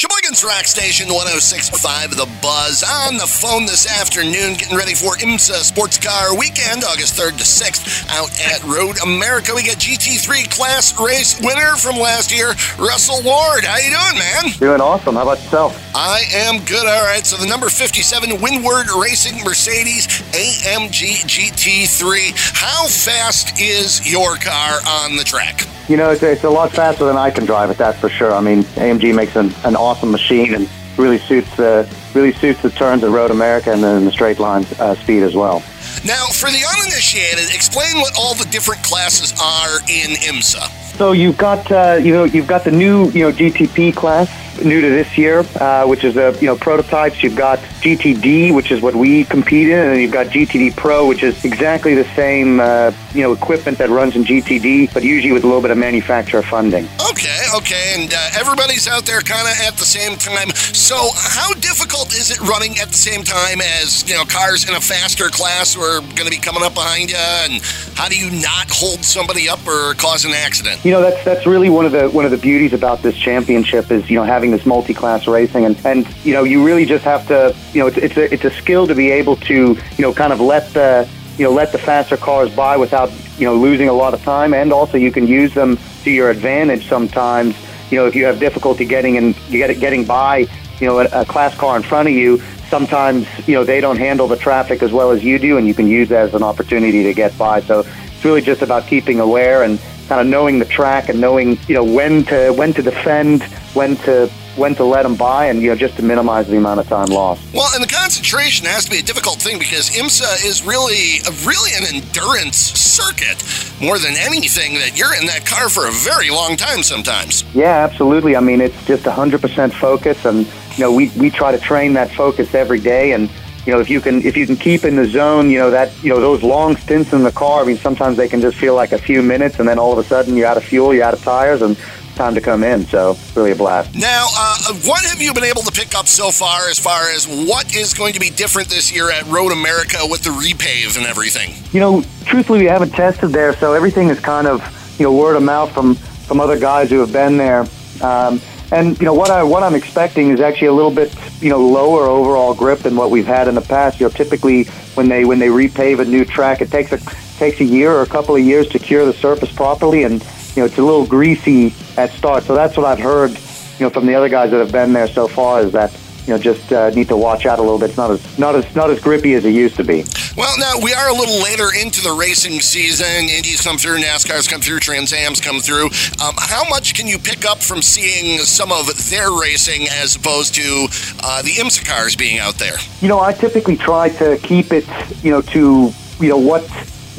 [0.00, 5.60] Sheboygan's Rock Station 1065 The Buzz on the phone this afternoon, getting ready for IMSA
[5.60, 9.52] Sports Car Weekend, August 3rd to 6th, out at Road America.
[9.54, 13.68] We got GTD Class Race winner from last year, Russell Ward.
[13.68, 14.56] How you doing, man?
[14.56, 15.16] Doing awesome.
[15.16, 15.76] How about yourself?
[15.94, 16.86] I am good.
[16.86, 17.26] All right.
[17.26, 22.56] So the number 57 Windward Racing Mercedes AMG GT3.
[22.56, 25.68] How fast is your car on the track?
[25.90, 27.76] You know, it's, it's a lot faster than I can drive it.
[27.76, 28.32] That's for sure.
[28.32, 32.70] I mean, AMG makes an, an awesome machine and really suits the really suits the
[32.70, 35.64] turns at Road America and then the straight line uh, speed as well.
[36.04, 40.70] Now, for the uninitiated, explain what all the different classes are in IMSA.
[40.96, 44.30] So you've got uh, you know you've got the new you know GTP class
[44.64, 47.22] new to this year, uh, which is a you know prototypes.
[47.22, 51.22] You've got GTD, which is what we compete in, and you've got GTD Pro, which
[51.22, 55.44] is exactly the same uh, you know equipment that runs in GTD, but usually with
[55.44, 56.86] a little bit of manufacturer funding.
[57.10, 60.50] Okay, okay, and uh, everybody's out there kind of at the same time.
[60.74, 64.74] So, how difficult is it running at the same time as you know cars in
[64.74, 67.16] a faster class who are going to be coming up behind you?
[67.16, 67.62] And
[67.94, 70.84] how do you not hold somebody up or cause an accident?
[70.84, 73.90] You know, that's that's really one of the one of the beauties about this championship
[73.90, 77.26] is you know having this multi-class racing, and and you know you really just have
[77.28, 79.54] to you know it's it's a it's a skill to be able to
[79.96, 83.46] you know kind of let the you know let the faster cars by without you
[83.46, 86.88] know losing a lot of time, and also you can use them to your advantage
[86.88, 87.56] sometimes.
[87.90, 90.46] You know, if you have difficulty getting in, get getting by,
[90.80, 93.98] you know, a, a class car in front of you, sometimes you know they don't
[93.98, 96.42] handle the traffic as well as you do, and you can use that as an
[96.42, 97.60] opportunity to get by.
[97.60, 99.80] So it's really just about keeping aware and
[100.10, 103.44] kind of knowing the track and knowing you know when to when to defend,
[103.74, 106.80] when to when to let them by, and you know just to minimize the amount
[106.80, 107.40] of time lost.
[107.54, 111.70] Well, and the concentration has to be a difficult thing because IMSA is really, really
[111.78, 113.38] an endurance circuit
[113.80, 114.74] more than anything.
[114.74, 117.44] That you're in that car for a very long time sometimes.
[117.54, 118.34] Yeah, absolutely.
[118.34, 120.44] I mean, it's just 100% focus, and
[120.76, 123.30] you know we we try to train that focus every day, and
[123.66, 125.92] you know if you can if you can keep in the zone, you know that
[126.02, 127.62] you know those long stints in the car.
[127.62, 129.98] I mean, sometimes they can just feel like a few minutes, and then all of
[129.98, 131.76] a sudden you're out of fuel, you're out of tires, and
[132.20, 132.84] time to come in.
[132.86, 133.94] So really a blast.
[133.94, 137.26] Now, uh, what have you been able to pick up so far as far as
[137.26, 141.06] what is going to be different this year at Road America with the repave and
[141.06, 141.54] everything?
[141.72, 144.60] You know, truthfully, we haven't tested there, so everything is kind of
[144.98, 147.66] you know word of mouth from from other guys who have been there.
[148.02, 148.40] Um,
[148.72, 151.60] and you know what I what I'm expecting is actually a little bit you know
[151.60, 154.00] lower overall grip than what we've had in the past.
[154.00, 154.64] You know, typically
[154.94, 156.98] when they when they repave a new track, it takes a
[157.38, 160.22] takes a year or a couple of years to cure the surface properly, and
[160.54, 162.44] you know it's a little greasy at start.
[162.44, 165.08] So that's what I've heard, you know, from the other guys that have been there
[165.08, 165.92] so far is that
[166.30, 167.88] you know just uh, need to watch out a little bit.
[167.88, 170.04] It's not as not as not as grippy as it used to be.
[170.36, 173.28] Well, now we are a little later into the racing season.
[173.28, 175.86] Indies come through, NASCAR's come through, Trans Am's come through.
[176.22, 180.54] Um, how much can you pick up from seeing some of their racing as opposed
[180.54, 180.86] to
[181.24, 182.76] uh, the IMSA cars being out there?
[183.00, 184.86] You know, I typically try to keep it,
[185.24, 185.90] you know, to
[186.20, 186.62] you know what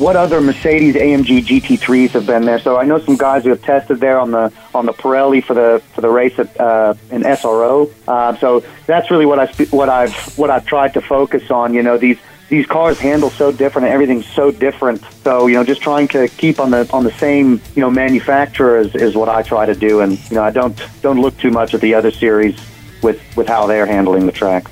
[0.02, 2.58] what other Mercedes AMG GT3s have been there.
[2.58, 5.54] So I know some guys who have tested there on the on the Pirelli for
[5.54, 7.94] the for the race at uh, in SRO.
[8.08, 11.76] Uh, so that's really what I what I've what I've tried to focus on.
[11.76, 12.18] You know these
[12.50, 15.04] these cars handle so different and everything's so different.
[15.24, 18.80] So you know just trying to keep on the on the same you know manufacturer
[18.80, 20.02] is, is what I try to do.
[20.02, 22.60] And you know I don't don't look too much at the other series
[23.04, 24.66] with with how they're handling the track.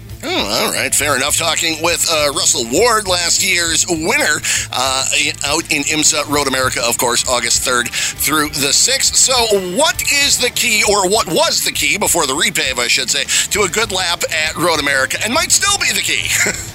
[0.59, 1.37] All right, fair enough.
[1.37, 4.41] Talking with uh, Russell Ward, last year's winner
[4.73, 5.07] uh,
[5.45, 9.15] out in IMSA Road America, of course, August 3rd through the 6th.
[9.15, 9.33] So,
[9.77, 13.23] what is the key, or what was the key before the repave, I should say,
[13.51, 16.27] to a good lap at Road America, and might still be the key?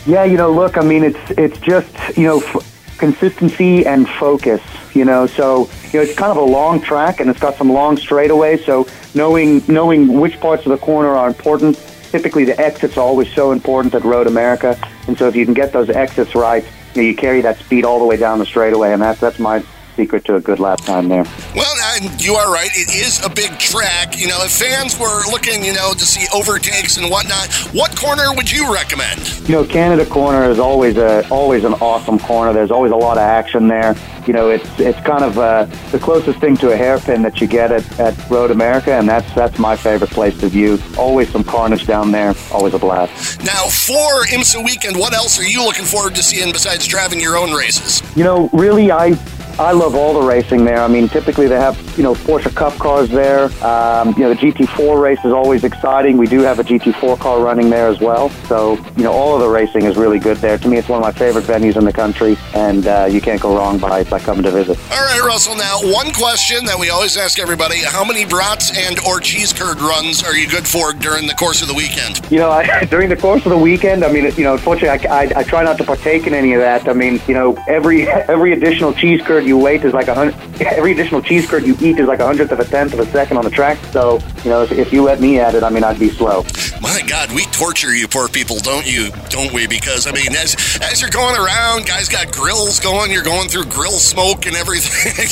[0.11, 4.62] yeah, you know, look, I mean, it's it's just you know f- consistency and focus.
[4.95, 7.71] You know, so you know it's kind of a long track, and it's got some
[7.71, 8.65] long straightaways.
[8.65, 11.77] So knowing knowing which parts of the corner are important
[12.14, 15.52] typically the exits are always so important at Road America, and so if you can
[15.52, 16.62] get those exits right,
[16.94, 19.41] you, know, you carry that speed all the way down the straightaway, and that's that's
[19.41, 19.64] my
[19.94, 21.25] secret to a good lap time there.
[21.55, 21.75] Well,
[22.19, 22.71] you are right.
[22.72, 24.19] It is a big track.
[24.19, 28.34] You know, if fans were looking, you know, to see overtakes and whatnot, what corner
[28.34, 29.21] would you recommend?
[29.48, 32.53] You know, Canada Corner is always a always an awesome corner.
[32.53, 33.95] There's always a lot of action there.
[34.27, 37.47] You know, it's it's kind of uh, the closest thing to a hairpin that you
[37.47, 40.78] get at, at Road America, and that's that's my favorite place to view.
[40.98, 42.34] Always some carnage down there.
[42.51, 43.45] Always a blast.
[43.45, 47.36] Now, for IMSA weekend, what else are you looking forward to seeing besides driving your
[47.36, 48.03] own races?
[48.16, 49.15] You know, really, I
[49.59, 50.80] I love all the racing there.
[50.80, 53.45] I mean, typically they have you know Porsche Cup cars there.
[53.65, 56.16] Um, you know, the GT4 race is always exciting.
[56.16, 58.30] We do have a GT4 car running there as well.
[58.48, 60.59] So you know, all of the racing is really good there.
[60.59, 63.41] To me, it's one of my favorite venues in the country, and uh, you can't
[63.41, 64.78] go wrong by by coming to visit.
[64.91, 65.56] All right, Russell.
[65.56, 69.80] Now, one question that we always ask everybody: How many brats and or cheese curd
[69.80, 72.21] runs are you good for during the course of the weekend?
[72.30, 75.22] You know, I, during the course of the weekend, I mean, you know, unfortunately, I,
[75.22, 76.89] I, I try not to partake in any of that.
[76.89, 80.34] I mean, you know, every every additional cheese curd you wait is like a hundred.
[80.60, 83.06] Every additional cheese curd you eat is like a hundredth of a tenth of a
[83.06, 83.78] second on the track.
[83.92, 86.44] So, you know, if, if you let me at it, I mean, I'd be slow.
[86.80, 89.10] My God, we torture you poor people, don't you?
[89.28, 89.66] Don't we?
[89.66, 93.10] Because I mean, as as you're going around, guys got grills going.
[93.10, 95.24] You're going through grill smoke and everything,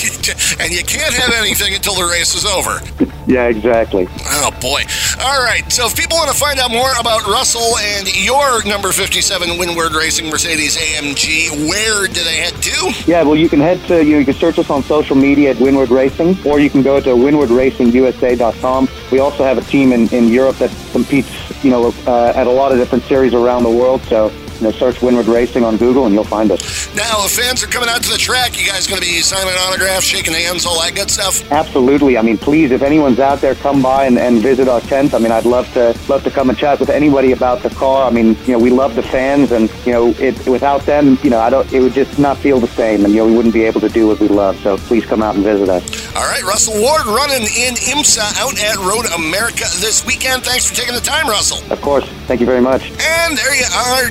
[0.60, 2.80] and you can't have anything until the race is over.
[3.24, 4.08] Yeah, exactly.
[4.10, 4.82] Oh boy!
[5.24, 5.70] All right.
[5.70, 9.94] So if people want to find out more about Russell and your number 57 Windward
[9.94, 12.92] Racing Mercedes AMG, where do they head to?
[13.06, 15.50] Yeah, well, you can head to you, know, you can search us on social media
[15.50, 18.88] at Windward Racing, or you can go to windwardracingusa.com.
[19.12, 21.30] We also have a team in, in Europe that competes,
[21.62, 24.02] you know, uh, at a lot of different series around the world.
[24.02, 26.81] So you know, search Windward Racing on Google and you'll find us.
[26.94, 29.54] Now, if fans are coming out to the track, you guys going to be signing
[29.54, 31.50] autographs, shaking hands, all that good stuff?
[31.50, 32.18] Absolutely.
[32.18, 35.14] I mean, please, if anyone's out there, come by and, and visit our tent.
[35.14, 38.06] I mean, I'd love to love to come and chat with anybody about the car.
[38.06, 41.30] I mean, you know, we love the fans, and you know, it, without them, you
[41.30, 41.72] know, I don't.
[41.72, 43.88] It would just not feel the same, and you know, we wouldn't be able to
[43.88, 44.58] do what we love.
[44.60, 46.14] So please come out and visit us.
[46.14, 50.44] All right, Russell Ward running in IMSA out at Road America this weekend.
[50.44, 51.58] Thanks for taking the time, Russell.
[51.72, 52.04] Of course.
[52.28, 52.90] Thank you very much.
[53.00, 54.10] And there you are,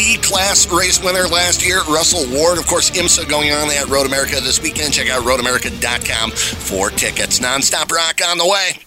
[0.00, 2.58] GTD class race winner last year, Russell Ward.
[2.58, 4.94] Of course, IMSA going on at Road America this weekend.
[4.94, 7.38] Check out roadamerica.com for tickets.
[7.38, 8.80] Nonstop rock on the way.